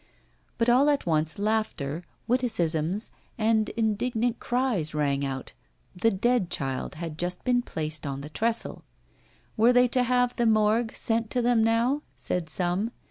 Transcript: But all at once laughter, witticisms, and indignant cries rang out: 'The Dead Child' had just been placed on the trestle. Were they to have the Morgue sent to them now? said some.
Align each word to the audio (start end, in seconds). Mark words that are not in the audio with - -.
But 0.57 0.67
all 0.67 0.89
at 0.89 1.05
once 1.05 1.37
laughter, 1.37 2.03
witticisms, 2.25 3.11
and 3.37 3.69
indignant 3.77 4.39
cries 4.39 4.95
rang 4.95 5.23
out: 5.23 5.53
'The 5.95 6.09
Dead 6.09 6.49
Child' 6.49 6.95
had 6.95 7.19
just 7.19 7.43
been 7.43 7.61
placed 7.61 8.07
on 8.07 8.21
the 8.21 8.29
trestle. 8.29 8.83
Were 9.55 9.71
they 9.73 9.87
to 9.89 10.01
have 10.01 10.37
the 10.37 10.47
Morgue 10.47 10.95
sent 10.95 11.29
to 11.29 11.43
them 11.43 11.63
now? 11.63 12.01
said 12.15 12.49
some. 12.49 12.89